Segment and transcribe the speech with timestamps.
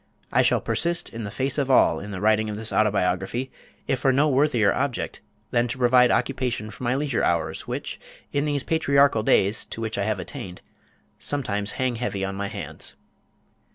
[0.31, 3.51] I shall persist in the face of all in the writing of this Autobiography
[3.87, 7.99] if for no worthier object than to provide occupation for my leisure hours which,
[8.33, 10.61] in these patriarchal days to which I have attained,
[11.19, 12.95] sometimes hang heavy on my hands.